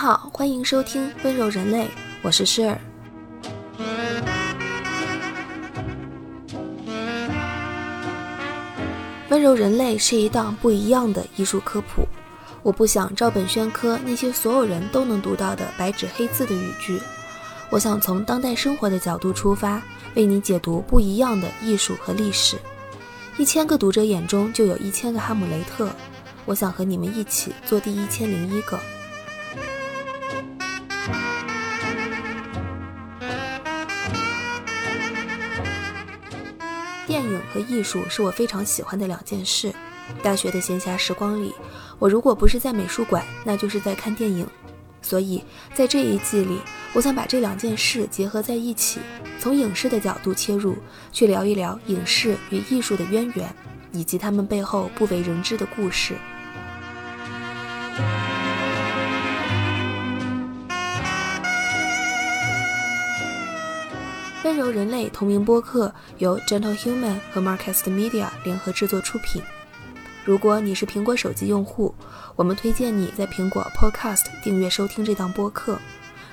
[0.00, 1.84] 好，欢迎收听《温柔人类》，
[2.22, 2.80] 我是诗儿。
[9.28, 12.08] 温柔人类是一档不一样的艺术科普。
[12.62, 16.98] 我不想照本宣科那些所有人都能读到的白纸黑字的语句，
[17.68, 19.82] 我想从当代生活的角度出发，
[20.14, 22.56] 为你解读不一样的艺术和历史。
[23.36, 25.90] 一千个读者眼中就有一千个哈姆雷特，
[26.46, 28.80] 我想和你们一起做第一千零一个。
[37.60, 39.72] 艺术是我非常喜欢的两件事。
[40.22, 41.54] 大学的闲暇时光里，
[41.98, 44.46] 我如果不是在美术馆，那就是在看电影。
[45.02, 45.42] 所以
[45.72, 46.58] 在这一季里，
[46.92, 49.00] 我想把这两件事结合在一起，
[49.38, 50.76] 从影视的角度切入，
[51.12, 53.54] 去聊一聊影视与艺术的渊源，
[53.92, 56.14] 以及他们背后不为人知的故事。
[64.60, 69.42] 由人类同名播客由 Gentle Human 和 Marcast Media 联合制作出品。
[70.22, 71.94] 如果你是苹果手机用户，
[72.36, 75.78] 我们推荐你在苹果 Podcast 订阅收听这档播客。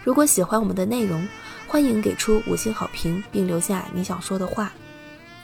[0.03, 1.25] 如果喜欢我们的内容，
[1.67, 4.73] 欢迎给出五星好评并留下你想说的话。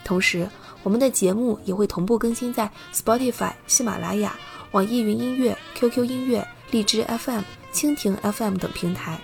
[0.04, 0.46] 同时，
[0.82, 4.36] 我们的节目也会同步更新在 Spotify、喜马拉雅、
[4.72, 9.18] 网易云音乐、QQ 音乐、荔枝 FM、蜻蜓 FM 等平台。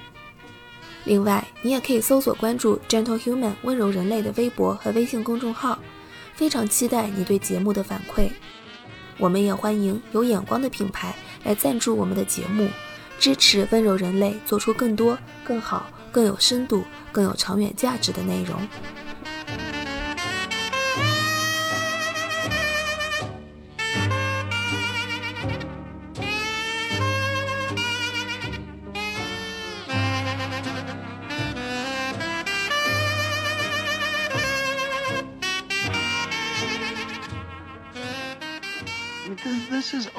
[1.04, 5.78] 另外，你也可以搜索关注 Gentle Human 温柔人类的微博和微信公众号，
[6.34, 8.30] 非常期待你对节目的反馈。
[9.18, 12.68] 我们也欢迎有眼光的品牌来赞助我们的节目，
[13.18, 18.56] 支持温柔人类做出更多、更好、更有深度、更有长远价值的内容。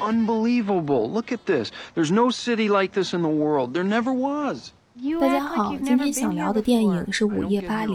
[0.02, 1.08] Unbelievable.
[1.08, 1.70] Look at this.
[1.94, 3.72] There's no city like this in the world.
[3.72, 4.72] There never was.
[5.18, 7.94] 大家好，今天想聊的电影是《午夜巴黎》，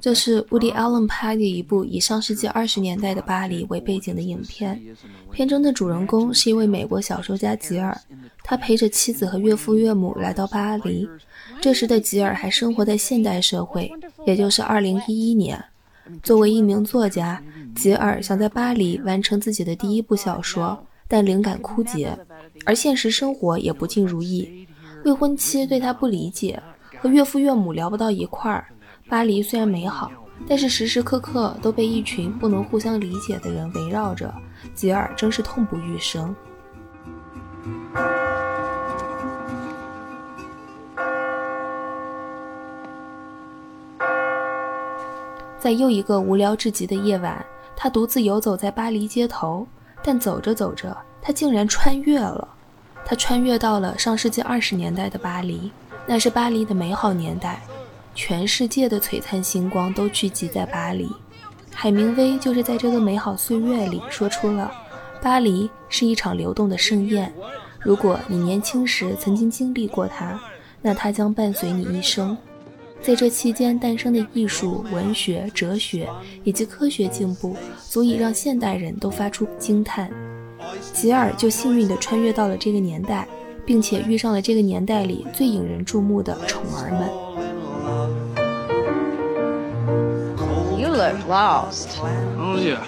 [0.00, 4.82] 这是 Woody Allen 拍的一部以上世纪二十年代的巴黎为背景的影片。
[5.30, 7.96] 片中的主人公是一位美国小说家吉尔，
[8.42, 11.08] 他陪着妻子和岳父岳母来到巴黎。
[11.60, 13.90] 这时的吉尔还生活在现代社会，
[14.26, 15.64] 也就是二零一一年。
[16.22, 17.42] 作为一名作家，
[17.74, 22.18] 吉尔想在巴黎完成自己的第一部小说，但灵感枯竭，
[22.64, 24.66] 而现实生活也不尽如意。
[25.04, 26.60] 未婚妻对他不理解，
[27.00, 28.66] 和岳父岳母聊不到一块儿。
[29.08, 30.10] 巴黎虽然美好，
[30.48, 34.34] 但是时时刻刻都被一群不能互相理解的人围绕着，
[34.74, 36.34] 吉尔真是痛不欲生。
[45.58, 47.44] 在又一个无聊至极的夜晚，
[47.76, 49.66] 他独自游走在巴黎街头。
[50.06, 52.46] 但走着走着，他竟然穿越了。
[53.04, 55.72] 他穿越到了上世纪二十年代的巴黎，
[56.06, 57.60] 那是巴黎的美好年代，
[58.14, 61.10] 全世界的璀璨星光都聚集在巴黎。
[61.74, 64.72] 海明威就是在这个美好岁月里说出了
[65.20, 67.32] ：“巴黎是一场流动的盛宴，
[67.80, 70.40] 如果你年轻时曾经经历过它，
[70.80, 72.38] 那它将伴随你一生。”
[73.02, 76.08] 在这期间诞生的艺术、文学、哲学
[76.42, 77.56] 以及科学进步，
[77.88, 80.10] 足以让现代人都发出惊叹。
[80.92, 83.28] 吉尔就幸运地穿越到了这个年代，
[83.64, 87.08] 并且遇上了这个年代里最引人注目的宠儿们。
[90.76, 91.88] You look lost.
[92.38, 92.84] Oh yeah.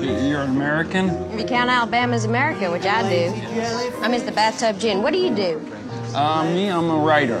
[0.00, 1.10] You're an American.
[1.32, 3.32] If You count Alabama's America, which I do.
[4.02, 4.34] I'm Mr.
[4.34, 5.02] Bathtub Gin.
[5.02, 5.60] What do you do?
[6.14, 7.40] Uh, me, I'm a writer.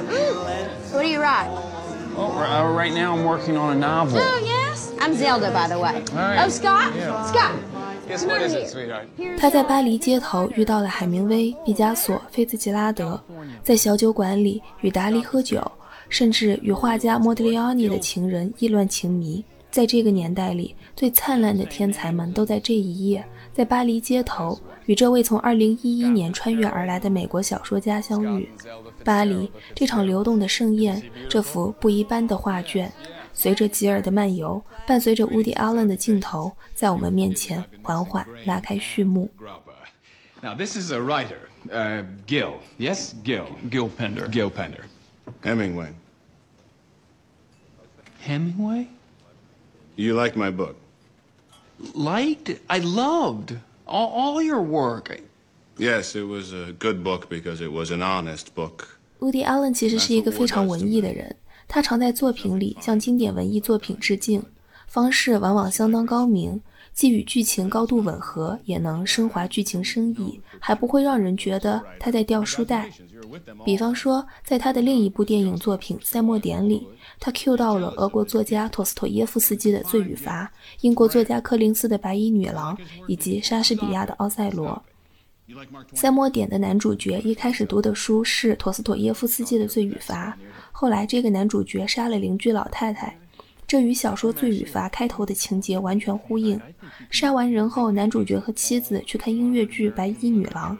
[0.92, 1.48] What do you write?
[2.14, 4.20] Well, uh, right now I'm working on a novel.
[4.20, 4.92] Oh, yes.
[5.00, 6.04] I'm Zelda, by the way.
[6.12, 6.92] Oh, Scott?
[7.26, 7.54] Scott.
[8.06, 9.06] Guess what is it, sweetheart?
[9.38, 13.18] 他在巴黎街头遇到了海明威、毕加索、菲茨杰拉德，
[13.62, 15.62] 在小酒馆里与达利喝酒，
[16.10, 19.42] 甚至与画家莫迪利奥尼的情人意乱情迷。
[19.70, 28.48] 在这个年代里，最灿烂的天才们都在这一夜，在巴黎街头与这位从2011年穿越而来的美国小说家相遇。
[29.04, 32.90] 巴黎这场流动的盛宴，这幅不一般的画卷，
[33.34, 39.30] 随着吉尔的漫游，伴随着 Woody Allen 的镜头，在我们面前缓缓拉开序幕。
[40.42, 42.54] Now, this is a writer, uh, Gil.
[42.76, 43.46] Yes, Gil.
[43.70, 44.28] Gil Pender.
[44.28, 44.86] Gil Pender.
[45.42, 45.92] Hemingway.
[48.26, 48.88] Hemingway?
[49.94, 50.74] You liked my book.
[51.93, 52.59] Liked?
[52.67, 55.11] I loved all, all your work.
[55.11, 55.21] I,
[55.77, 58.97] Yes, it was a good book because it was an honest book.
[59.19, 61.35] Woody Allen 其实是一个非常文艺的人，
[61.67, 64.43] 他常在作品里向经典文艺作品致敬，
[64.87, 66.61] 方式往往相当高明，
[66.92, 72.90] 既与剧情高度吻合，也能升华剧情深意，还不会让人觉得他在掉书袋。
[73.64, 76.86] 比方说，在他的另一部电影作品《赛末点》里，
[77.18, 80.44] 他 cue 到了俄国作家托斯托耶夫斯基的《罪与罚》，
[80.82, 82.76] 英国作家柯林斯的《白衣女郎》，
[83.08, 84.68] 以及莎士比亚的《奥赛罗》。
[85.94, 90.30] 赛末点的男主角一开始读的书是陀思妥耶夫斯基的《罪与罚》，
[90.70, 93.18] 后来这个男主角杀了邻居老太太，
[93.72, 96.60] 这与小说《罪与罚》开头的情节完全呼应。
[97.08, 100.76] 杀完人后，男主角和妻子去看音乐剧《白衣女郎》。《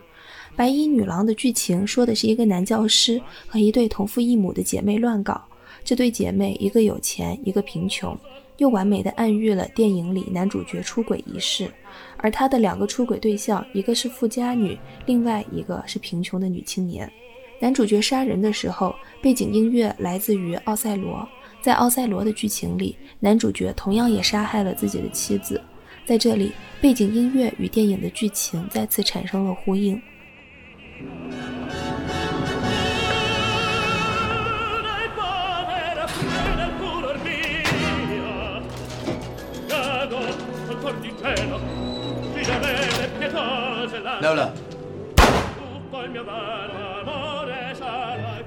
[0.54, 3.18] 白衣女郎》的剧情说的是一个男教师
[3.48, 5.42] 和一对同父异母的姐妹乱搞，
[5.82, 8.14] 这对姐妹一个有钱，一个贫穷。
[8.58, 11.72] 又完美的暗喻了电影里男主角出轨一事，
[12.18, 17.10] 而他的两个出轨对象，一个是富家女，另外一个是贫穷的女青年。
[17.58, 21.16] 男主角杀人的时候，背景音乐来自于《奥赛罗》。
[21.62, 25.62] 在《奥赛罗》的剧情里，男主角同样也杀害了自己的妻子。
[26.04, 30.02] 在这里，背景音乐与电影的剧情再次产生了呼应。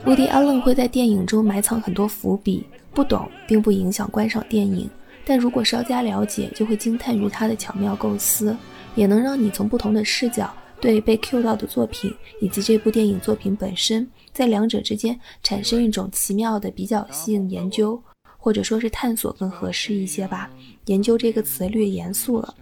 [0.06, 4.89] 乌迪·阿伦会在电影中埋藏很多伏笔，不懂并不影响观赏电影，
[5.25, 8.56] 但如果稍加了解，就会惊叹于他的巧妙构思，
[8.95, 18.01] 也能让你从不同的视角对被 Q 到的作品以及这部电影作品本身，在两者之间产生一种奇妙的比较性研究，
[18.38, 20.50] 或者说是探索更合适一些吧。
[20.86, 22.56] 研究这个词略严肃了。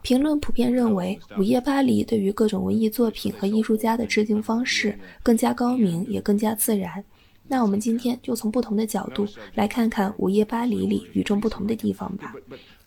[0.00, 7.04] 评论普遍认为，《午夜巴黎》对于各种文艺作品和艺术家的致敬方式更加高明，也更加自然。
[7.48, 12.34] 那我们今天就从不同的角度来看看《午夜巴黎》里与众不同的地方吧，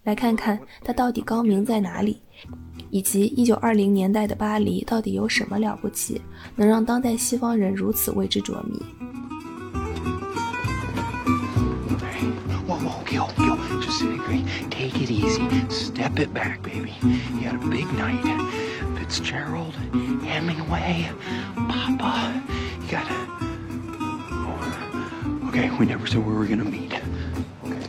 [0.04, 2.22] 来看看它到底高明在哪里，
[2.92, 6.22] 以及1920年代的巴黎到底有什么了不起，
[6.56, 8.80] 能让当代西方人如此为之着迷。
[25.51, 26.92] Okay, we never said where we're gonna meet.
[27.63, 27.81] Okay.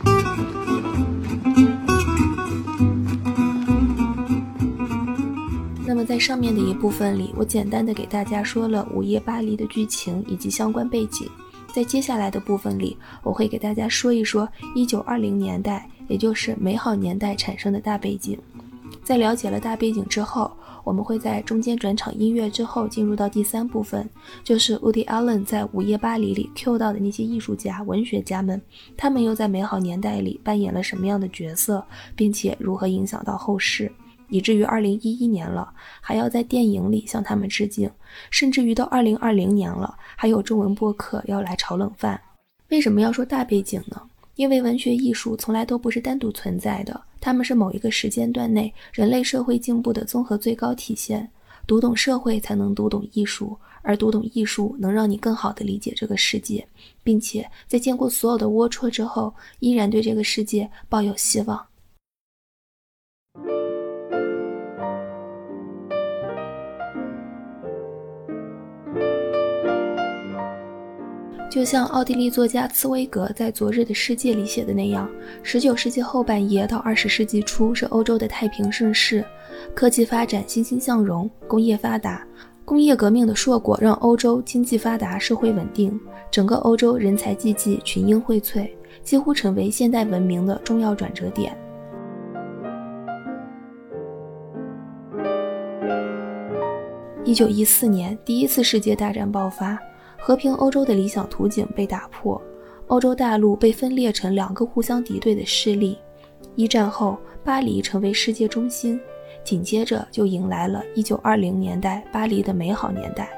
[5.85, 11.29] 那么在上面的一部分里，我简单的给大家说了《午夜巴黎》的剧情以及相关背景。
[11.73, 15.87] 在接下来的部分里，我会给大家说一说1920年代。
[16.09, 18.37] 也就是美好年代产生的大背景。
[19.03, 20.51] 在了解了大背景之后，
[20.83, 24.09] 我们会在中间转场音乐之后进入到第三部分，
[24.43, 28.61] 就是 Woody Allen 在《午夜巴黎》里 Q 到的那些艺术家、文学家们，
[28.95, 31.85] 他们又在美好年代里扮演了什么样的角色，
[32.15, 33.91] 并且如何影响到后世，
[34.29, 37.91] 以至于2011年了还要在电影里向他们致敬，
[38.31, 42.19] 甚至于到2020年了还有中文播客要来炒冷饭。
[42.69, 44.01] 为什么要说大背景呢？
[44.35, 51.29] 因为文学艺术从来都不是单独存在的，它们是某一个时间段内人类社会进步的综合最高体现。
[51.65, 56.67] 读懂社会，才能读懂艺术，而读懂艺术，能让你更好地理解这个世界，
[57.03, 61.65] 并且在见过所有的龌龊之后，依然对这个世界抱有希望。
[71.53, 75.07] 就像奥地利作家茨威格在《昨日的世界》里写的那样，
[75.43, 79.23] 十九世纪后半叶到二十世纪初是欧洲的太平盛世，
[79.75, 82.25] 科技发展欣欣向荣，工业发达，
[82.65, 85.99] 工业革命的硕果让欧洲经济发达，社会稳定，
[86.31, 88.67] 整个欧洲人才济济，群英荟萃，
[89.03, 91.55] 几乎成为现代文明的重要转折点。
[97.23, 99.77] 一九一四年，第一次世界大战爆发。
[100.25, 102.41] 和平欧洲的理想图景被打破，
[102.87, 105.97] 欧洲大陆被分裂成两个互相敌对的势力。
[106.55, 108.97] 一战后，巴黎成为世界中心，
[109.43, 113.29] 紧接着就迎来了一九二零年代巴黎的美好年代。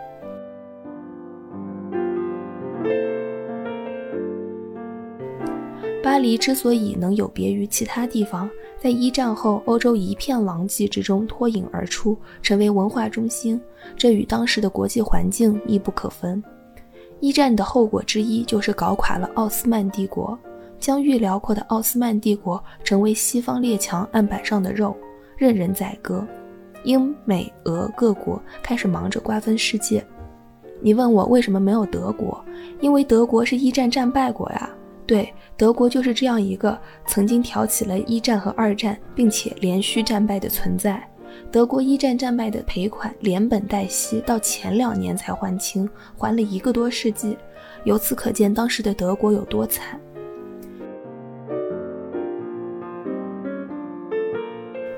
[6.03, 13.59] 巴黎之所以能有别于其他地方，在一战后欧洲一片狼藉之中脱颖而出，成为文化中心，
[13.97, 16.43] 这与当时的国际环境密不可分。
[17.19, 20.37] 一战的后果之一就是搞垮了奥斯曼帝国，
[20.79, 24.95] 疆域辽阔的奥斯曼帝国成为西方列强案板上的肉，
[25.37, 26.25] 任人宰割。
[26.83, 30.05] 英美俄各国开始忙着瓜分世界。
[30.81, 32.43] 你问我为什么没有德国？
[32.79, 34.69] 因为德国是一战战败国呀。
[35.07, 41.01] 对，德国就是这样一个曾经挑起了一战和二战，并且连续战败的存在。
[41.55, 47.37] 德国一战战败的赔款连本带息，到前两年才还清，还了一个多世纪。
[47.85, 49.97] 由此可见，当时的德国有多惨。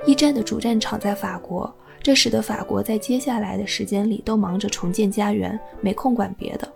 [0.08, 1.72] 一战的主战场在法国，
[2.02, 6.68] 这使得法国在接下来的时间里都忙着重建家园，没空管别的。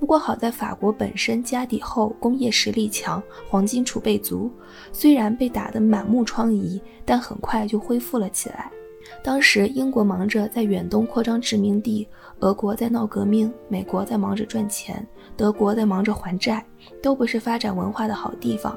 [0.00, 4.50] 不过好在法国本身家底厚，工业实力强，黄金储备足，
[4.90, 8.72] 虽然被打得满目疮痍，但很快就恢复了起来。
[9.22, 12.06] 当时英国忙着在远东扩张殖民地，
[12.40, 16.64] 俄国在闹革命，美国在忙着赚钱，德国在忙着还债，
[17.02, 18.76] 都不是发展文化的好地方。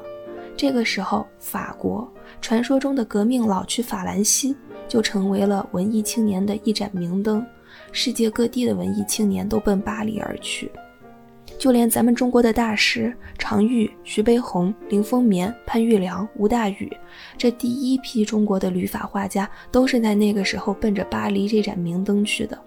[0.56, 4.54] 这个时候，法国传说中的革命老区法兰西
[4.86, 7.44] 就成为了文艺青年的一盏明灯，
[7.90, 10.70] 世界各地的文艺青年都奔巴黎而去，
[11.58, 16.90] 就连咱们中国的大师常玉、徐悲鸿、林风眠、潘玉良、吴大羽，
[17.38, 22.58] 这第一批中国的旅法画家，都是在那个时候奔着巴黎这盏明灯去的。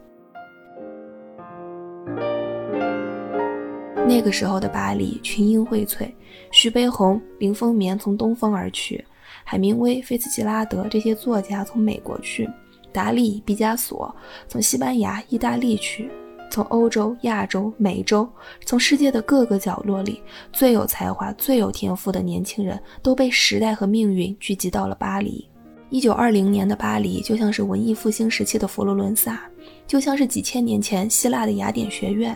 [4.07, 6.09] 那个时候的巴黎群英荟萃，
[6.51, 9.03] 徐悲鸿、林风眠从东方而去，
[9.43, 12.49] 海明威、菲茨杰拉德这些作家从美国去，
[12.93, 14.15] 达利、毕加索
[14.47, 16.09] 从西班牙、意大利去，
[16.49, 18.27] 从欧洲、亚洲、美洲，
[18.65, 25.47] 从世界的各个角落里，最有才华、最有天赋的年轻人都被时代和命运聚集到了巴黎。
[25.89, 29.41] 一九二零年的巴黎就像是文艺复兴时期的佛罗伦萨，
[29.85, 32.35] 就像是几千年前希腊的雅典学院。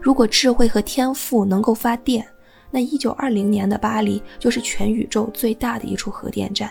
[0.00, 2.24] 如果智慧和天赋能够发电，
[2.70, 6.70] 那一九二零年的巴黎就是全宇宙最大的一处核电站。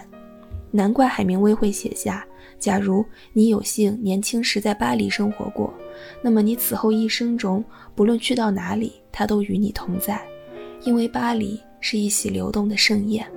[0.71, 2.25] 难怪海明威会写下：
[2.63, 5.73] 假如你有幸年轻时在巴黎生活过，
[6.21, 7.61] 那么你此后一生中，
[7.93, 10.25] 不论去到哪里，他都与你同在，
[10.85, 13.27] 因为巴黎是一席流动的盛宴。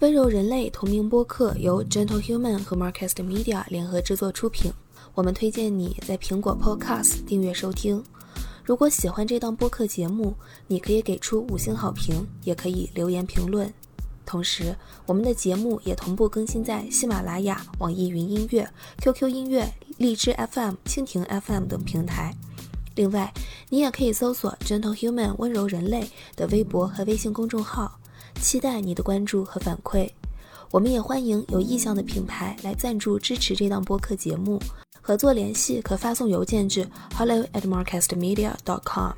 [0.00, 4.72] 温柔人类同名播客由 Gentle Human 和 Marcast Media 联合制作出品。
[5.12, 8.00] 我们推荐你在苹果 Podcast 订阅收听。
[8.62, 10.32] 如果喜欢这档播客节目，
[10.68, 13.74] 你可以给出五星好评，也可以留言评论。
[14.24, 14.72] 同时，
[15.04, 22.32] 我们的节目也同步更新在喜马拉雅、网易云音乐、QQ 音乐、荔枝 FM、蜻蜓 FM 等平台。
[22.94, 23.34] 另外，
[23.68, 27.98] 你也可以搜索 Gentle Human 温柔人类的微博和微信公众号。
[28.40, 30.08] 期待你的关注和反馈，
[30.70, 34.60] 我们也欢迎有意向的品牌来赞助支持这档播客节目。
[35.00, 39.12] 合作联系可发送邮件至 hello at marketmedia.com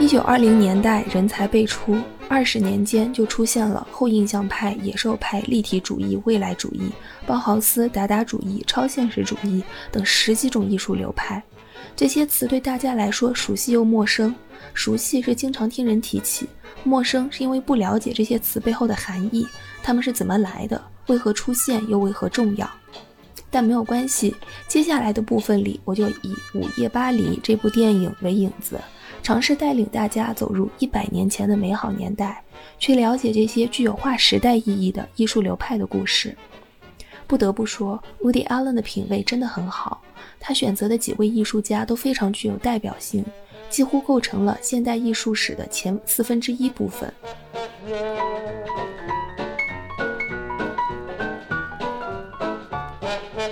[0.00, 6.82] 一九二零年代人才辈出，二十年间就出现了后印象派、野兽派、立体主义、未来主义、
[7.26, 11.42] 包豪斯、达达主义、超现实主义等十几种艺术流派。
[11.96, 14.32] 这些词对大家来说熟悉又陌生，
[14.72, 16.48] 熟悉是经常听人提起，
[16.84, 19.46] 陌生是因为不了解这些词背后的含义，
[19.82, 22.70] 它们是怎么来的，为何出现，又为何重要。
[23.50, 24.32] 但没有关系，
[24.68, 28.78] 接下来的部分里，我就以《午夜巴黎》这部电影为影子。
[29.22, 32.42] 尝试带领大家走入一百年前的美好年代，
[32.78, 36.34] 去了解这些具有划时代意义的艺术流派的故事。
[37.26, 40.00] 不得不说，Woody Allen 的品味真的很好，
[40.40, 43.22] 他选择的几位艺术家都非常具有代表性，
[43.68, 47.12] 几乎构成了现代艺术史的前四分之一部分。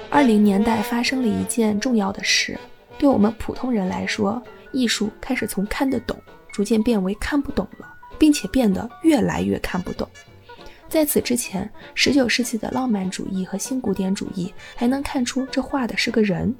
[0.08, 2.58] 二零年代发生了一件重要的事，
[2.96, 4.42] 对我们普通人来说。
[4.76, 6.14] 艺术开始从看得懂，
[6.52, 10.06] 逐渐变为看不懂了，并且变得越来越看不懂。
[10.88, 16.54] 在此之前，19世纪的浪漫主义和新古典主义还能看出这画的是个人。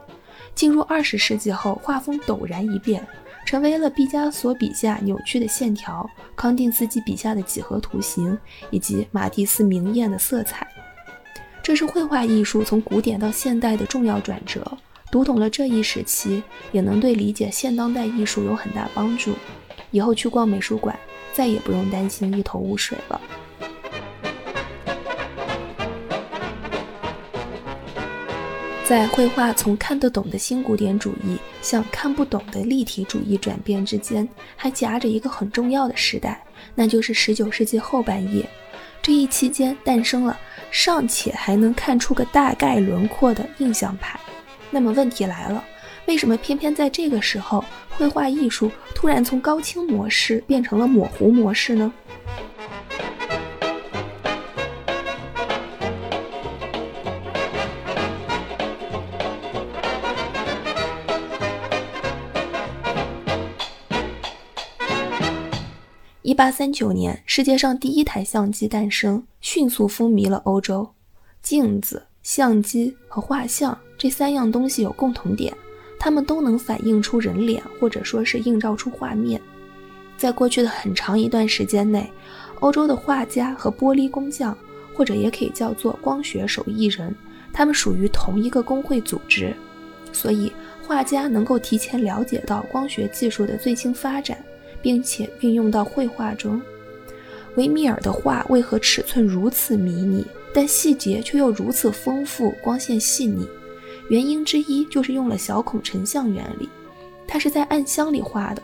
[0.55, 3.07] 进入20世纪后，画风陡然一变，
[3.45, 8.37] 成为了毕加索笔下扭曲的线条、康定斯基笔下的几何图形
[8.71, 10.67] 以及马蒂斯明艳的色彩。
[11.63, 14.79] 这是绘画艺术从古典到现代的重要转折。
[15.11, 19.35] 读懂了这一时期，也能对理解现当代艺术有很大帮助。
[19.93, 20.99] 以后去逛美术馆，
[21.33, 23.21] 再也不用担心一头雾水了。
[28.85, 36.45] 在绘画从看得懂的新古典主义向看不懂的立体主义转变之间，还夹着一个很重要的时代，
[36.75, 38.49] 那就是19世纪后半叶。
[39.03, 40.39] 这一期间诞生了
[40.71, 44.19] 尚且还能看出个大概轮廓的印象派。
[44.71, 45.65] 那么问题来了，
[46.07, 51.93] 为什么偏偏在这个时候，绘画艺术突然从高清模式变成了模糊模式呢？
[66.23, 70.91] 一八三九年，世界上第一台相机诞生，迅速风靡了欧洲。
[71.41, 75.57] 镜子、相机和画像这三样东西有共同点，
[75.99, 79.41] 它们都能反映出人脸，或者说是映照出画面。
[80.17, 82.11] 在过去的很长一段时间内，
[82.61, 84.57] 欧洲的画家和玻璃工匠，
[84.95, 87.15] 或者也可以叫做光学手艺人，
[87.53, 89.55] 他们属于同一个工会组织，
[90.13, 94.39] 所以画家能够提前了解到光学技术的最新发展。
[94.83, 96.63] 并且运用到绘画中。
[97.57, 103.49] 维米尔的画为何尺寸如此迷你，但细节却又如此丰富、光线细腻？
[104.09, 106.69] 原因之一就是用了小孔成像原理。
[107.27, 108.63] 它是在暗箱里画的，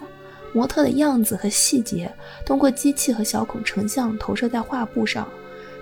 [0.53, 2.13] 模特的样子和细节
[2.47, 5.29] 通过机器和小孔成像投射在画布上，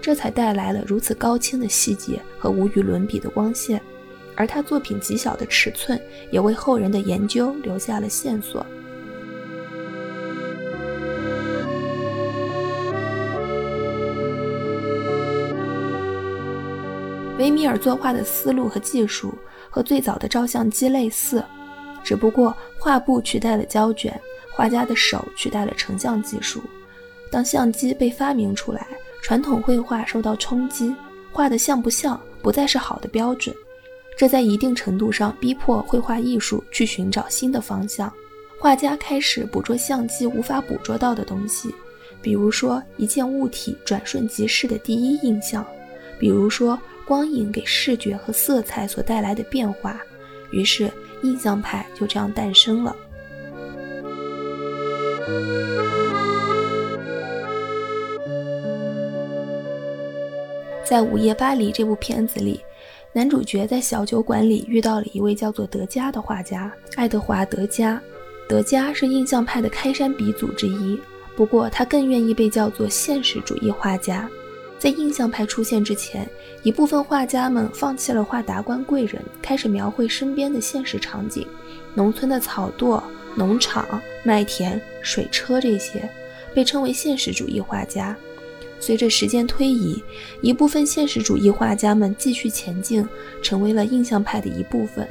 [0.00, 3.81] 这才带来了如此高清的细节和无与伦比的光线。
[4.35, 6.00] 而他作品极小的尺寸，
[6.31, 8.64] 也为后人的研究留下了线索。
[17.40, 19.32] 维米尔作画的思路和技术
[19.70, 21.42] 和最早的照相机类似，
[22.04, 24.21] 只不过画布取代了胶卷，
[24.52, 26.60] 画家的手取代了成像技术。
[27.30, 28.86] 当相机被发明出来，
[29.23, 30.95] 传统绘画受到冲击，
[31.32, 33.56] 画的像不像不再是好的标准。
[34.19, 38.12] 这在一定程度上逼迫绘画艺术去寻找新的方向。
[38.58, 41.75] 画家开始捕捉相机无法捕捉到的东西，
[42.21, 45.65] 比如说一件物体转瞬即逝的第一印象，
[46.19, 46.78] 比如说。
[47.10, 50.00] 光影给视觉和色彩所带来的变化，
[50.52, 50.88] 于是
[51.23, 52.94] 印象派就这样诞生了。
[60.84, 62.60] 在《午夜巴黎》这部片子里，
[63.12, 68.00] 男主角在小酒馆里遇到了一位叫做德加的画家——爱德华·德加。
[68.49, 70.96] 德加是印象派的开山鼻祖之一，
[71.34, 74.30] 不过他更愿意被叫做现实主义画家。
[74.80, 76.26] 在印象派出现之前，
[76.62, 81.47] 一部分画家们放弃了画达官贵人，开始描绘身边的现实场景，
[81.93, 83.02] 农村的草垛、
[83.36, 86.08] 农场、麦田、水车这些，
[86.54, 88.16] 被称为现实主义画家。
[88.80, 90.02] 随着时间推移，
[90.40, 93.06] 一部分现实主义画家们继续前进，
[93.43, 95.06] 成为了印象派的一部分。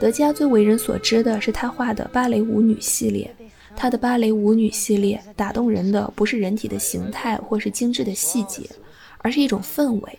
[0.00, 3.30] 德加最为人所知的是他画的芭蕾舞女系列，
[3.76, 8.62] 他的芭蕾舞女系列打动人的不是人体的形态或是精致的细节。
[9.22, 10.18] 而是一种氛围。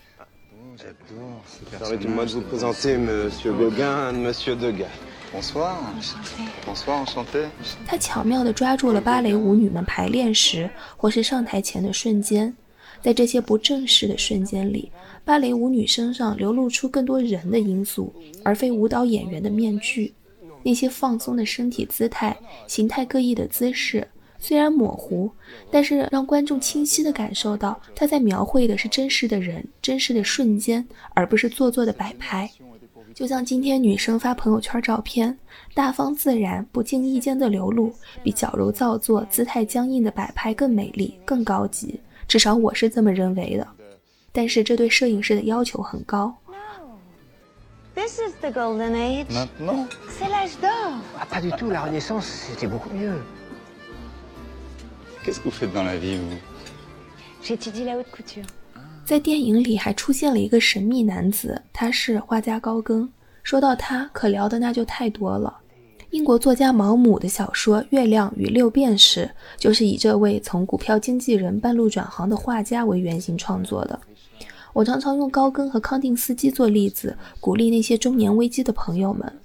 [7.85, 12.55] 他巧妙地抓住了芭蕾舞女们排练时或是上台前的瞬间，
[13.01, 14.91] 在这些不正式的瞬间里，
[15.23, 18.13] 芭蕾舞女身上流露出更多人的因素，
[18.43, 20.13] 而非舞蹈演员的面具。
[20.63, 22.37] 那些放松的身体姿态、
[22.67, 24.07] 形态各异的姿势。
[24.43, 25.31] 虽然模糊，
[25.71, 32.51] 但是让观众清晰地感受到他在描绘的是真实的人、真实的瞬间，而不是做作的摆拍。
[33.13, 35.39] 就像今天女生发朋友圈照片，
[35.73, 41.97] 大方自然、不经意间的流露，比矫揉造作、姿态僵硬的摆拍更美丽、更高级。
[42.27, 43.65] 至少我是这么认为的。
[44.33, 46.35] 但是这对摄影师的要求很高。
[47.95, 49.27] This is the golden age.
[49.29, 49.87] Maintenant?
[50.09, 50.99] C'est l'âge d'or.
[51.17, 51.69] Ah, pas du tout.
[51.71, 53.21] La Renaissance, c'était beaucoup mieux.
[55.23, 56.37] Qu'est-ce que vous faites dans la vie, vous
[57.41, 58.43] J'étudie la haute couture.
[59.05, 63.09] 在电影里还出现了一个神秘男子，他是画家高更。
[63.41, 65.57] 说到他，可聊的那就太多了。
[66.11, 69.25] 英国作家毛姆的小说《月亮与六便士》
[69.57, 73.99] 就是以这位从股票经纪人半路转行的画家为原型创作的。
[74.73, 79.39] 我常常用高更和康定斯基做例子，鼓励那些中年危机的朋友们。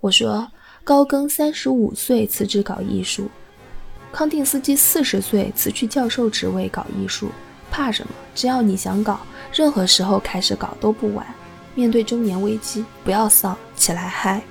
[0.00, 0.46] 我说，
[0.82, 3.30] 高更三十五岁辞职搞艺术。
[4.12, 7.30] 康定斯基四十岁辞去教授职位搞艺术
[7.70, 8.12] 怕什么？
[8.34, 9.20] 只要你想搞
[9.52, 11.26] 任何时候开始搞都不晚。
[11.74, 14.42] 面对中年危机不要丧起来嗨。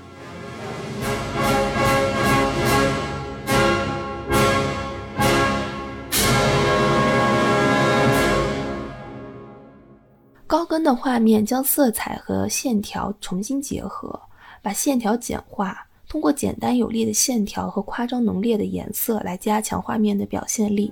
[10.48, 14.20] 高跟的画面将色彩和线条重新结合
[14.64, 20.92] 把线条简化通过简单有力的线条和夸张浓烈的颜色来加强画面的表现力。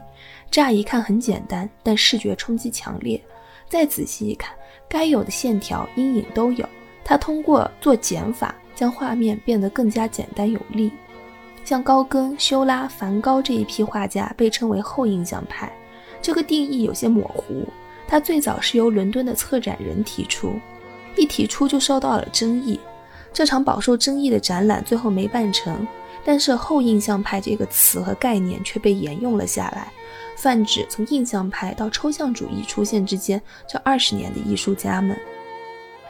[0.51, 3.19] 乍一看很简单，但视觉冲击强烈。
[3.67, 4.53] 再仔细一看，
[4.87, 6.69] 该有的线条、阴影都有。
[7.03, 10.91] 他通过做减法，将画面变得更加简单有力。
[11.65, 15.71] 像高更、修拉、梵高这一批画家被称为后印象派，
[16.21, 17.67] 这个定义有些模糊。
[18.07, 20.53] 他最早是由伦敦的策展人提出，
[21.15, 22.79] 一提出就受到了争议。
[23.37, 25.85] 这场饱受争议的展览最后没办成，
[26.25, 29.93] 但是后印象派这个词和概念却被沿用了下来，
[30.35, 35.15] 泛指从印象派到抽象主义出现之间这二十年的艺术家们。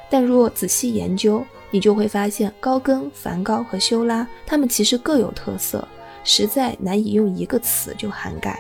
[0.10, 5.86] 但若仔细研究，你就会发现，高更、梵高和修拉，他们其实各有特色，
[6.24, 8.58] 实在难以用一个词就涵盖。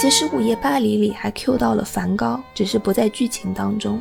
[0.00, 4.00] 其实《午夜巴黎》里还 Q 到了梵高，只是不在剧情当中。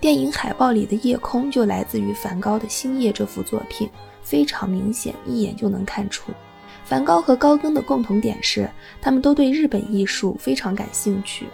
[0.00, 3.90] 电影海报里的夜空就来自于梵高的《星夜》这幅作品，
[4.22, 6.32] 非常明显，一眼就能看出。
[6.86, 8.66] 梵高和高更的共同点是，
[9.02, 11.46] 他们都对日本艺术非常感兴趣。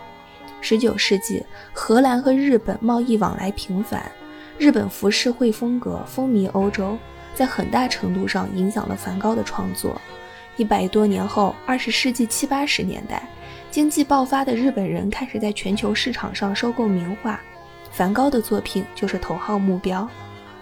[0.62, 4.08] 19世纪，荷兰和日本贸易往来频繁，
[4.56, 6.96] 日本浮世绘风格风靡欧洲，
[7.34, 10.00] 在很大程度上影响了梵高的创作。
[10.56, 13.28] 一百多年后，20世纪七八十年代。
[13.70, 17.40] 经济爆发的日本人开始在全球市场上收购名画，
[17.92, 20.08] 梵高的作品就是头号目标。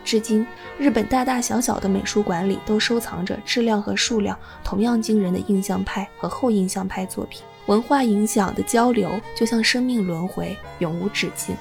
[0.05, 0.47] 至今，
[0.79, 7.43] 日本大大小小的美术馆里都收藏着质量和数量同样惊人的印象派和后印象派作品。
[7.65, 11.57] 文化影响的交流就像生命轮回，永无止境。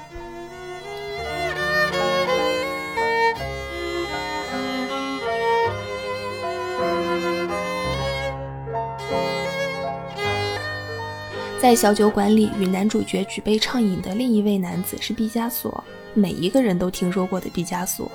[11.68, 18.10] 在小酒馆里与男主角举杯畅饮的另一位男子是毕加索，每一个人都听说过的毕加索。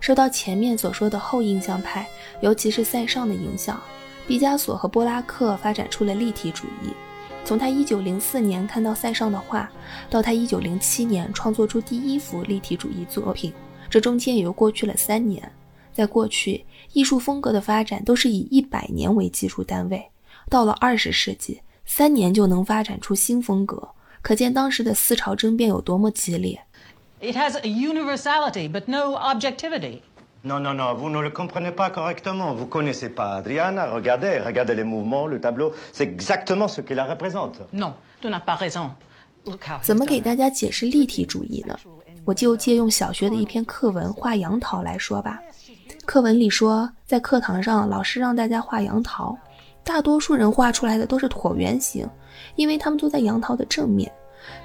[0.00, 2.08] 受到前面所说的后印象派，
[2.40, 3.78] 尤其是塞尚的影响，
[4.26, 6.88] 毕加索和波拉克发展出了立体主义。
[7.44, 9.70] 从他1904年看到塞尚的画，
[10.08, 13.52] 到他1907年创作出第一幅立体主义作品，
[13.90, 15.42] 这中间也又过去了三年。
[15.92, 20.02] 在过去，艺术风格的发展都是以一百年为基础单位，
[20.48, 21.60] 到了二十世纪。
[21.90, 23.88] 三年就能发展出新风格，
[24.20, 26.60] 可见当时的思潮争辩有多么激烈。
[27.20, 30.02] It has a universality, but no objectivity.
[30.44, 32.54] Non, non, non, vous ne le comprenez pas correctement.
[32.54, 33.90] Vous connaissez pas Adriana.
[33.90, 35.72] Regardez, regardez les mouvements, le tableau.
[35.92, 37.56] C'est exactement ce qu'il la représente.
[37.72, 38.90] Non, tu n'as pas raison.
[39.82, 41.76] 怎么给大家解释立体主义呢？
[42.26, 45.40] 我就借用小学的一篇课文《画杨桃》来说吧。
[46.04, 49.36] 课文里说，在课堂上，老师让大家画杨桃。
[49.88, 52.06] 大多数人画出来的都是椭圆形，
[52.56, 54.12] 因为他们坐在杨桃的正面。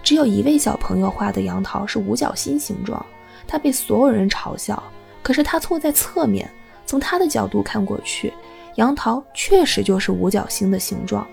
[0.04, 3.04] 只有一位小朋友画的杨桃是五角星形状，
[3.48, 4.84] 他被所有人嘲笑。
[5.22, 6.52] 可是他错在侧面，
[6.86, 8.34] 从他的角度看过去，
[8.76, 11.26] 杨桃确实就是五角星的形状。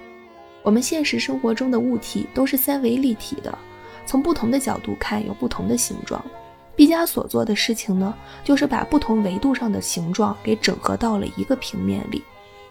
[0.63, 3.59] 我们现实生活中的物体都是三维立体的，
[4.07, 6.25] 从不同的角度看有不同的形状。
[6.77, 12.23] 毕加索做的事情呢，就是把不同维度上的形状给整合到了一个平面里。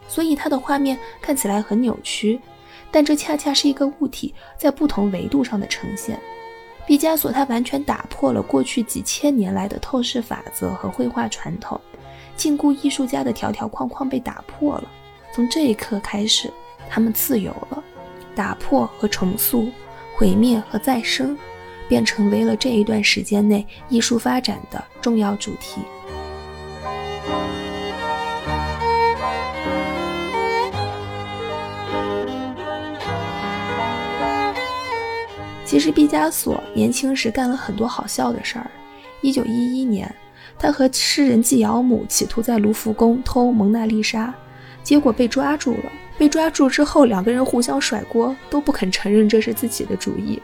[0.09, 2.37] 所以他的画面看起来很扭曲，
[2.91, 6.19] 但这恰恰是一个物体在不同维度上的呈现。
[6.85, 11.79] 毕加索他完全打破了过去几千年来的透视法则和绘画传统，
[12.35, 14.89] 禁锢艺术家的条条框框被打破了。
[15.31, 16.51] 从这一刻开始，
[16.89, 17.83] 他们自由了。
[18.35, 19.69] 打破和重塑，
[20.15, 21.37] 毁灭和再生，
[21.87, 25.81] 便成为了这一段时间内艺术发展的重要主题。
[35.69, 38.71] 其实毕加索年轻时干了很多好笑的事儿。
[39.21, 40.11] 一九一一年，
[40.57, 44.33] 他和诗人纪尧姆企图在卢浮宫偷蒙娜丽莎，
[44.81, 45.91] 结果被抓住了。
[46.17, 50.41] 被抓住之后，两个人互相甩锅，都不肯承认这是自己的主意。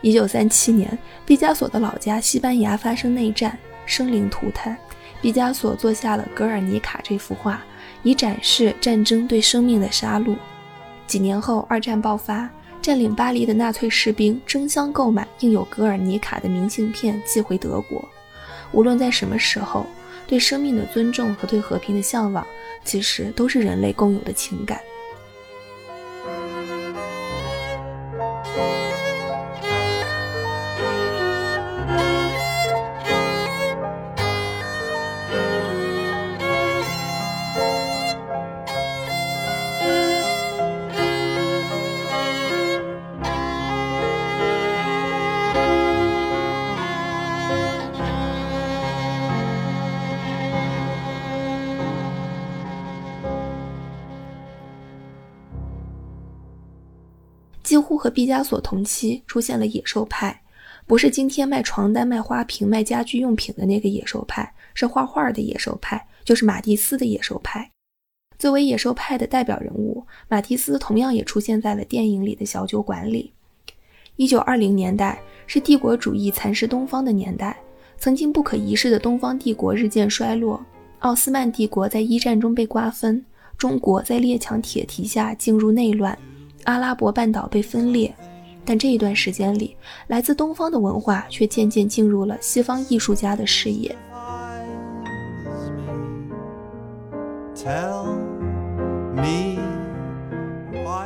[0.00, 4.76] 一九三七年，毕加索的老家西班牙发生内战，生灵涂炭。
[5.22, 7.62] 毕加索做下了《格尔尼卡》这幅画，
[8.02, 10.34] 以展示战争对生命的杀戮。
[11.06, 12.50] 几年后，二战爆发。
[12.88, 18.02] 占领巴黎的纳粹士兵争相购买印有格尔尼卡的明信片寄回德国。
[18.72, 19.84] 无论在什么时候，
[20.26, 22.46] 对生命的尊重和对和平的向往，
[22.86, 24.80] 其实都是人类共有的情感。
[57.88, 60.42] 乎和毕加索同期出现了野兽派，
[60.86, 67.70] 不是今天卖床单、卖花瓶、卖家居用品的那个野兽派，是画画的野兽派，就是马蒂斯的野兽派。
[68.38, 73.32] 作为野兽派的代表人物，马蒂斯同样也出现在了电影里的小酒馆里。
[74.16, 77.58] 一九二零年代是帝国主义蚕食东方的年代，
[77.96, 80.62] 曾经不可一世的东方帝国日渐衰落，
[80.98, 83.24] 奥斯曼帝国在一战中被瓜分，
[83.56, 86.16] 中国在列强铁蹄下进入内乱。
[86.64, 88.14] 阿拉伯半岛被分裂，
[88.64, 93.96] 但这一段时间里，来自东方的文化却渐渐进入了西方艺术家的视野。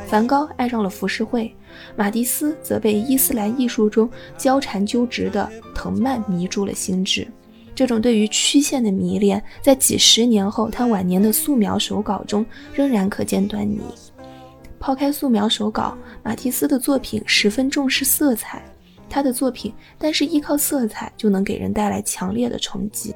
[0.07, 1.53] 梵高爱上了浮世绘，
[1.95, 7.27] 马蒂斯则被伊斯兰艺术中交缠纠执的藤蔓迷住了心智。
[7.73, 13.81] 这种对于曲线的迷恋，在几十年后他晚年的素描手稿中仍然可见端倪。
[14.83, 18.61] 抛开素描手稿，马蒂斯的作品十分重视色彩。
[19.09, 23.15] 他的作品，但是依靠色彩就能给人带来强烈的冲击。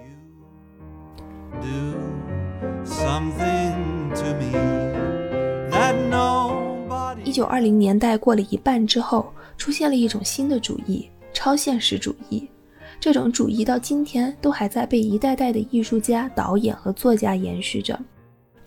[7.26, 12.48] 一九二零年代过了一半之后，出现了一种新的主义——超现实主义。
[12.98, 18.00] 这种主义到今天都还在被一代代的艺术家、导演和作家延续着。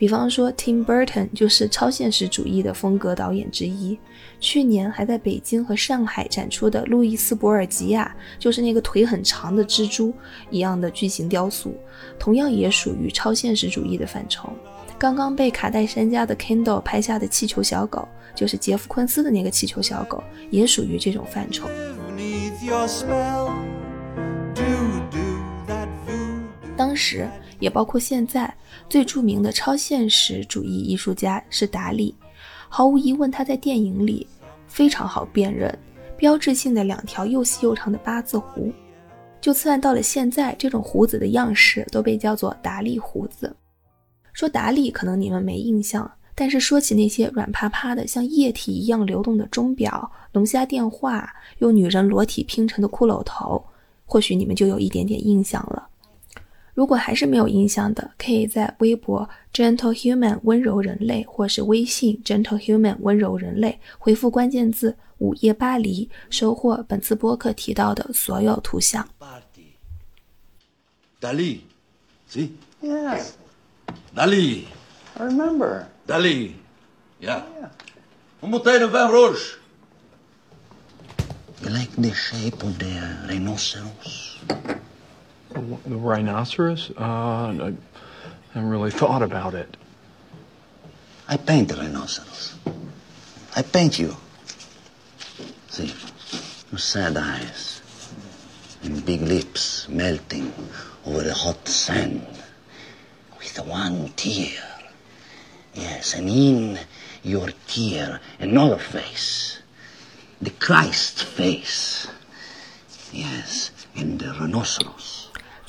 [0.00, 3.98] 比方说，Tim Burton 就是超现实主义的风格导演之一。
[4.40, 10.10] 去年还在北京和上海展出的路易斯·博尔吉亚，就是那个腿很长的蜘蛛
[10.48, 11.74] 一样的巨型雕塑，
[12.18, 14.50] 同样也属于超现实主义的范畴。
[14.98, 21.68] 刚刚被卡戴珊家的 Kendall 拍下的气球小狗，就是杰夫·昆斯的那个气球小狗，也属于这种范畴。
[26.74, 27.28] 当时。
[27.60, 28.52] 也包括现在
[28.88, 32.12] 最著名的超现实主义艺术家是达利，
[32.68, 34.26] 毫无疑问，他在电影里
[34.66, 35.72] 非常好辨认，
[36.16, 38.72] 标志性的两条又细又长的八字胡，
[39.40, 43.54] 就算到了现在，这种胡子的样式都被叫做达利胡子。
[44.32, 53.62] 说达利可能你们没印象，但是说起那些软趴趴的像液体一样流动的钟表、龙虾电话、用女人裸体拼成的骷髅头，
[54.06, 55.88] 或许你们就有一点点印象了。
[56.74, 69.08] 如果还是没有印象的，可以在微博 Gentle Human 温柔人类，或是微信 Gentle Human 温柔人类回复关键字“午夜巴黎”，收获本次播客提到的所有图像。
[71.20, 71.60] Dali,
[72.30, 72.52] see?
[72.80, 73.32] Yes.
[74.14, 74.64] Dali.
[75.18, 75.84] I remember.
[76.06, 76.52] Dali.
[77.20, 77.42] Yeah.
[78.40, 79.58] Een bouteille de vin rouge.
[81.62, 84.38] You like the shape of the rhinoceros?
[85.60, 86.90] The rhinoceros?
[86.98, 87.74] Uh, I
[88.54, 89.76] haven't really thought about it.
[91.28, 92.54] I paint the rhinoceros.
[93.54, 94.16] I paint you.
[95.68, 95.92] See,
[96.72, 97.82] your sad eyes
[98.82, 100.52] and big lips melting
[101.04, 102.26] over the hot sand
[103.38, 104.62] with one tear.
[105.74, 106.78] Yes, and in
[107.22, 109.60] your tear, another face.
[110.40, 112.08] The Christ face.
[113.12, 115.19] Yes, and the rhinoceros.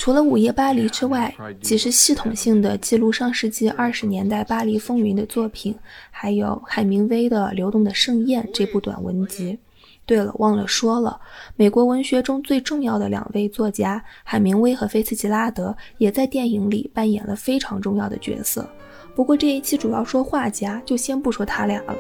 [0.02, 5.76] 除了《午夜巴黎》之外，其实系统性的记录上世纪二十年代巴黎风云的作品，
[6.10, 9.60] 还有海明威的《流动的盛宴》这部短文集。
[10.08, 11.22] 对了，忘了说了，
[11.56, 18.68] 美国文学中最重要的两位作家海明威和菲茨杰拉德也在电影里扮演了非常重要的角色。
[19.14, 21.96] 不过这一期主要说画家，就先不说他俩了。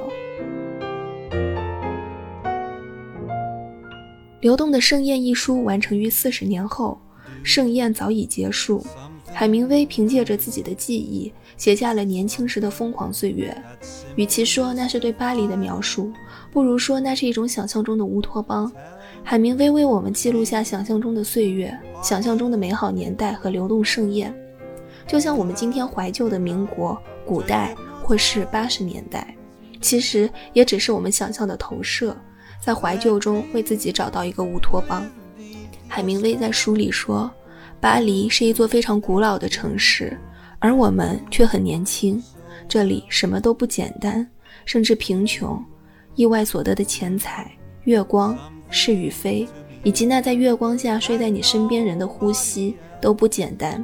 [4.42, 7.00] 《流动的盛宴》一书完成于四十年后。
[7.44, 8.86] 盛宴早已结束，
[9.34, 13.56] 海明威凭借着自己的记忆写下了年轻时的疯狂岁月。
[14.16, 16.12] 与其说那是对巴黎的描述，
[16.52, 18.72] 不如说那是一种想象中的乌托邦。
[19.24, 24.34] 海明威为我们记录下想象中的岁月，想象中的美好年代和流动盛宴，
[25.08, 29.36] 就像我们今天怀旧的民国、古代或是八十年代，
[29.80, 32.18] 其实也只是我们想象的投射，
[32.66, 35.08] 在怀旧中为自己找到一个乌托邦。
[35.94, 37.30] 海明威在书里说
[37.82, 40.18] ：“巴黎是一座非常古老的城市，
[40.58, 42.24] 而我们却很年轻。
[42.66, 44.26] 这里什么都不简单，
[44.64, 45.62] 甚至贫穷、
[46.16, 47.52] 意外所得的钱财、
[47.84, 48.38] 月光、
[48.70, 49.46] 是与非，
[49.84, 53.84] 以及那在月光下睡在你身边人的呼吸都不简单。”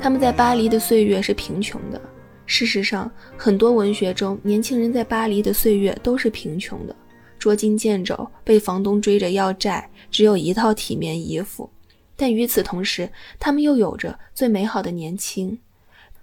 [0.00, 2.02] 他们在巴黎的岁月是贫穷的。
[2.48, 6.96] 事实上，很多文学中，年轻人在巴黎的岁月都是贫穷的，
[7.38, 11.68] 捉襟见肘，被房东追着要债，只有一套体面衣服。
[12.16, 13.08] 但与此同时，
[13.38, 15.56] 他们又有着最美好的年轻。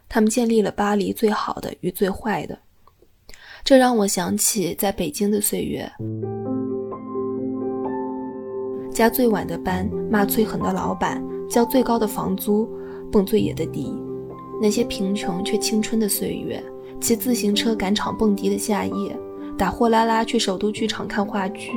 [0.09, 2.57] 他们建立了巴黎最好的与最坏的。
[3.63, 5.89] 这让我想起在北京的岁月，
[8.91, 12.67] 加最晚的班，骂最狠的老板，交最高的房租，
[13.11, 14.04] 蹦最野的迪。
[14.61, 16.63] 那些贫穷却青春的岁月，
[17.01, 19.17] 骑自行车赶场蹦迪的夏夜，
[19.57, 21.71] 打货拉拉去首都剧场看话剧，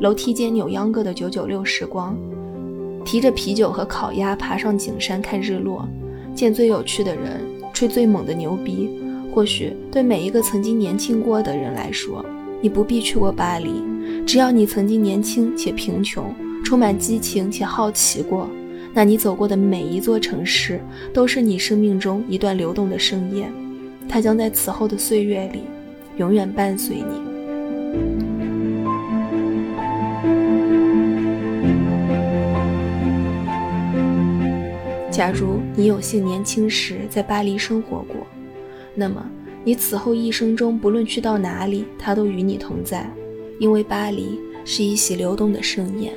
[0.00, 2.16] 楼梯间扭秧歌的九九六时光，
[3.04, 5.88] 提着啤酒和烤鸭爬上景山看日落，
[6.34, 7.40] 见最有趣的人，
[7.72, 8.90] 吹最猛的牛逼。
[9.34, 12.24] 或许对每一个曾经年轻过的人来说，
[12.60, 13.70] 你不必去过巴黎，
[14.26, 18.48] 只要你曾经年轻且贫穷，充满激情且好奇过。
[18.98, 20.80] 那你走过的每一座城市，
[21.14, 23.48] 都是你生命中一段流动的盛宴，
[24.08, 25.60] 它将在此后的岁月里，
[26.16, 27.04] 永远伴随你。
[35.12, 38.26] 假如你有幸年轻时在巴黎生活过，
[38.96, 39.24] 那么
[39.62, 43.08] 你此后一生中不论去到哪里，它都与你同在，
[43.60, 46.12] 因为巴黎是一袭流动的盛宴。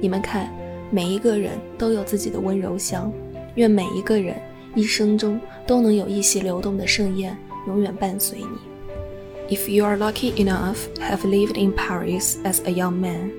[0.00, 0.52] 你们看。
[0.91, 3.11] 每一个人都有自己的温柔乡，
[3.55, 4.35] 愿每一个人
[4.75, 9.55] 一生中都能有一席流动的盛宴，永远伴随你。
[9.55, 13.31] If you are lucky enough have lived in Paris as a young man,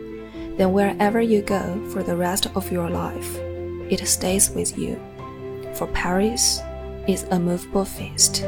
[0.59, 3.39] then wherever you go for the rest of your life,
[3.89, 4.97] it stays with you.
[5.75, 6.61] For Paris
[7.07, 8.45] is a movable feast.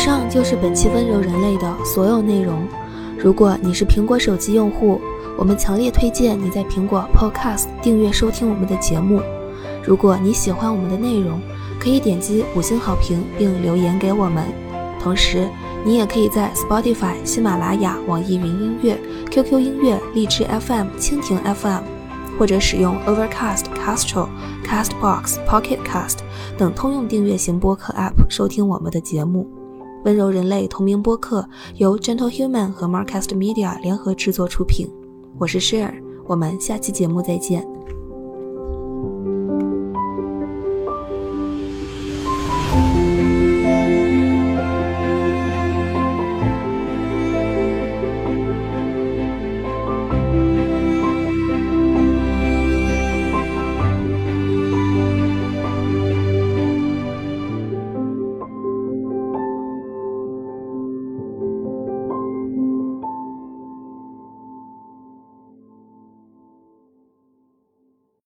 [0.00, 2.66] 上就是本期温柔人类的所有内容。
[3.18, 4.98] 如果你是苹果手机用户，
[5.36, 9.20] 我们强烈推荐你在苹果 Podcast 订阅收听我们的节目。
[9.84, 11.38] 如果你喜欢我们的内容，
[11.78, 14.42] 可以点击五星好评并留言给我们。
[14.98, 15.46] 同时，
[15.84, 18.98] 你也可以在 Spotify、喜马拉雅、网易云音乐、
[19.30, 21.82] QQ 音乐、荔枝 FM、蜻蜓 FM，
[22.38, 24.28] 或者使用 Overcast、Castro、
[24.64, 26.20] Castbox、Pocket Cast
[26.56, 29.59] 等通用订阅型播客 App 收听我们的节目。
[30.04, 34.90] 温柔人类同名播客由 Gentle Human 和 Marcast Media 联合制作出品，
[35.38, 35.92] 我是 Share，
[36.26, 37.79] 我们下期节目再见。